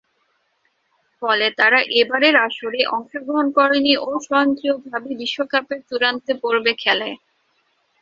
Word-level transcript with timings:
ফলে 1.21 1.47
তারা 1.59 1.79
এবারের 2.01 2.35
আসরে 2.45 2.81
অংশগ্রহণ 2.95 3.47
করেনি 3.57 3.93
ও 3.99 4.19
স্বয়ংক্রিয়ভাবে 4.25 5.09
বিশ্বকাপের 5.21 5.79
চূড়ান্ত 5.87 6.27
পর্বে 6.43 6.73
খেলে। 6.83 7.09